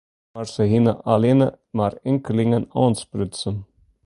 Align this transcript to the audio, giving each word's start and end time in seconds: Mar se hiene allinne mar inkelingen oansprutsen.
Mar 0.35 0.47
se 0.51 0.65
hiene 0.71 0.93
allinne 1.15 1.49
mar 1.81 1.93
inkelingen 2.13 2.67
oansprutsen. 2.85 3.63